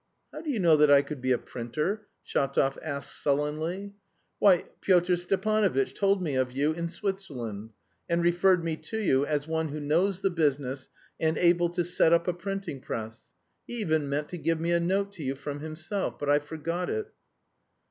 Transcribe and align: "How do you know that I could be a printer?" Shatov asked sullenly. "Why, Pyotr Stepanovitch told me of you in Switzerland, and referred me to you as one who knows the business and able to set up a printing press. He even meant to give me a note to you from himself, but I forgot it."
"How 0.31 0.41
do 0.41 0.49
you 0.49 0.59
know 0.59 0.77
that 0.77 0.89
I 0.89 1.03
could 1.03 1.21
be 1.21 1.31
a 1.31 1.37
printer?" 1.37 2.07
Shatov 2.25 2.75
asked 2.81 3.21
sullenly. 3.21 3.93
"Why, 4.39 4.65
Pyotr 4.81 5.15
Stepanovitch 5.15 5.93
told 5.93 6.23
me 6.23 6.33
of 6.33 6.51
you 6.51 6.71
in 6.73 6.89
Switzerland, 6.89 7.69
and 8.09 8.23
referred 8.23 8.63
me 8.63 8.77
to 8.77 8.97
you 8.97 9.27
as 9.27 9.45
one 9.47 9.67
who 9.67 9.79
knows 9.79 10.23
the 10.23 10.31
business 10.31 10.89
and 11.19 11.37
able 11.37 11.69
to 11.69 11.83
set 11.85 12.13
up 12.13 12.27
a 12.27 12.33
printing 12.33 12.81
press. 12.81 13.29
He 13.67 13.75
even 13.75 14.09
meant 14.09 14.29
to 14.29 14.39
give 14.39 14.59
me 14.59 14.71
a 14.71 14.79
note 14.79 15.11
to 15.13 15.23
you 15.23 15.35
from 15.35 15.59
himself, 15.59 16.17
but 16.17 16.31
I 16.31 16.39
forgot 16.39 16.89
it." 16.89 17.13